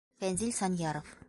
[0.21, 1.05] Фәнзил САНЪЯРОВ: